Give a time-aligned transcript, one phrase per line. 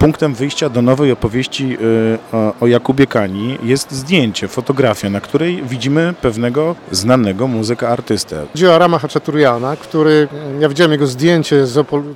[0.00, 1.76] punktem wyjścia do nowej opowieści
[2.32, 8.46] y, o, Jakubie Kani jest zdjęcie, fotografia, na której widzimy pewnego znanego muzyka artystę.
[8.52, 10.28] Chodzi o Rama Haczaturiana, który,
[10.60, 11.64] ja widziałem jego zdjęcie,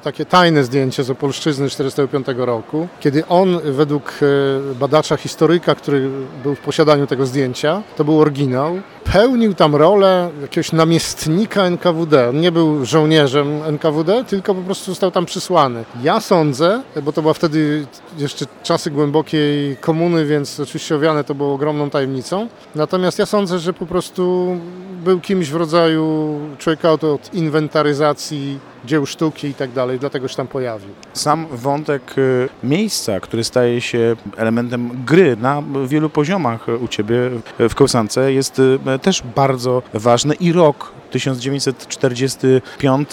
[0.02, 6.10] takie tajne zdjęcie z Opolszczyzny 1945 roku, kiedy on według e, badacza, historyka, który
[6.42, 8.80] był w posiadaniu tego zdjęcia, to był oryginał,
[9.12, 12.28] pełnił tam rolę jakiegoś namiestnika NKWD.
[12.28, 15.84] On nie był żołnierzem NKWD, tylko po prostu został tam przysłany.
[16.02, 17.86] Ja sądzę, bo to była wtedy
[18.18, 22.48] jeszcze czasy głębokiej komuny, więc oczywiście owiane to było ogromną tajemnicą.
[22.74, 24.56] Natomiast ja sądzę, że po prostu
[25.04, 30.36] był kimś w rodzaju człowieka od, od inwentaryzacji dzieł sztuki i tak dalej, dlatego się
[30.36, 30.90] tam pojawił.
[31.12, 37.16] Sam wątek y, miejsca, który staje się elementem gry na wielu poziomach u Ciebie
[37.58, 43.08] w Kołsance jest y, też bardzo ważny i rok 1945.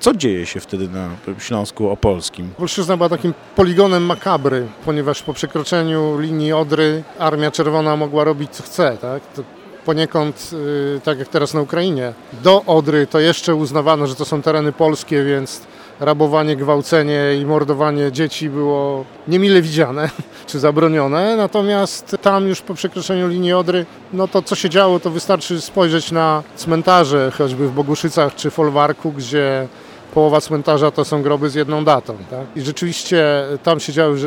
[0.00, 2.50] Co dzieje się wtedy na Śląsku Opolskim?
[2.56, 8.62] Polszczyzna była takim poligonem makabry, ponieważ po przekroczeniu linii Odry Armia Czerwona mogła robić co
[8.62, 8.96] chce.
[9.00, 9.22] Tak?
[9.26, 9.42] To
[9.84, 10.50] poniekąd,
[10.96, 14.72] y, tak jak teraz na Ukrainie, do Odry to jeszcze uznawano, że to są tereny
[14.72, 15.60] polskie, więc
[16.00, 20.10] rabowanie, gwałcenie i mordowanie dzieci było niemile widziane
[20.46, 21.36] czy zabronione.
[21.36, 26.12] Natomiast tam już po przekroczeniu linii Odry, no to co się działo, to wystarczy spojrzeć
[26.12, 29.68] na cmentarze, choćby w Boguszycach czy Folwarku, gdzie
[30.14, 32.16] połowa cmentarza to są groby z jedną datą.
[32.30, 32.46] Tak?
[32.56, 33.24] I rzeczywiście
[33.62, 34.18] tam się działy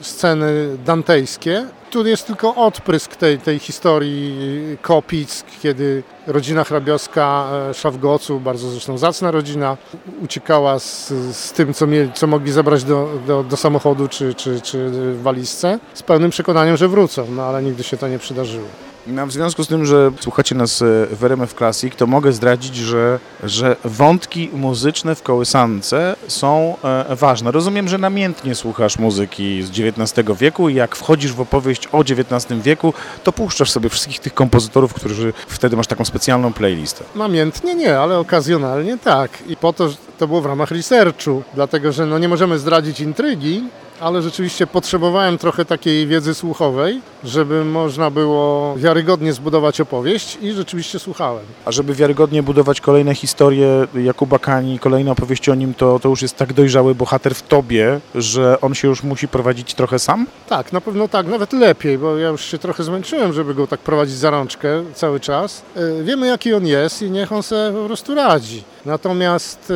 [0.00, 1.66] sceny dantejskie.
[1.90, 4.36] Tu jest tylko odprysk tej, tej historii
[4.82, 9.76] Kopic, kiedy rodzina hrabiowska Szawgoców, bardzo zresztą zacna rodzina,
[10.22, 14.60] uciekała z, z tym, co, mieli, co mogli zabrać do, do, do samochodu czy, czy,
[14.60, 14.90] czy
[15.22, 18.66] walizce, z pełnym przekonaniem, że wrócą, no ale nigdy się to nie przydarzyło.
[19.06, 20.78] No, w związku z tym, że słuchacie nas
[21.10, 27.50] w RMF Classic, to mogę zdradzić, że, że wątki muzyczne w kołysance są e, ważne.
[27.50, 32.62] Rozumiem, że namiętnie słuchasz muzyki z XIX wieku i jak wchodzisz w opowieść o XIX
[32.62, 37.04] wieku, to puszczasz sobie wszystkich tych kompozytorów, którzy wtedy masz taką specjalną playlistę.
[37.14, 39.30] Namiętnie nie, ale okazjonalnie tak.
[39.48, 43.64] I po to to było w ramach researchu, dlatego że no nie możemy zdradzić intrygi,
[44.00, 50.98] ale rzeczywiście potrzebowałem trochę takiej wiedzy słuchowej, żeby można było wiarygodnie zbudować opowieść i rzeczywiście
[50.98, 51.44] słuchałem.
[51.64, 56.22] A żeby wiarygodnie budować kolejne historie Jakuba Kani, kolejne opowieści o nim, to, to już
[56.22, 60.26] jest tak dojrzały bohater w tobie, że on się już musi prowadzić trochę sam?
[60.48, 63.80] Tak, na pewno tak, nawet lepiej, bo ja już się trochę zmęczyłem, żeby go tak
[63.80, 65.62] prowadzić za rączkę cały czas.
[66.02, 68.64] Wiemy jaki on jest i niech on sobie po prostu radzi.
[68.86, 69.72] Natomiast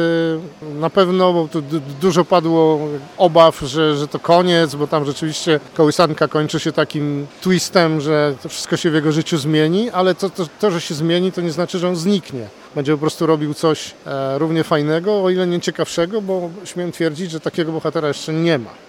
[0.75, 1.63] na pewno, bo tu
[2.01, 2.78] dużo padło
[3.19, 8.48] obaw, że, że to koniec, bo tam rzeczywiście kołysanka kończy się takim twistem, że to
[8.48, 11.52] wszystko się w jego życiu zmieni, ale to, to, to że się zmieni, to nie
[11.52, 12.48] znaczy, że on zniknie.
[12.74, 17.30] Będzie po prostu robił coś e, równie fajnego, o ile nie ciekawszego, bo śmiem twierdzić,
[17.30, 18.70] że takiego bohatera jeszcze nie ma.